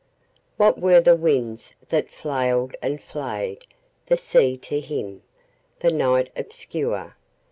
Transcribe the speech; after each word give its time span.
What 0.57 0.79
were 0.81 0.99
the 0.99 1.15
winds 1.15 1.75
that 1.89 2.09
flailed 2.09 2.73
and 2.81 2.99
flayedThe 2.99 4.17
sea 4.17 4.57
to 4.57 4.79
him, 4.79 5.21
the 5.77 5.91
night 5.91 6.31
obscure? 6.35 7.15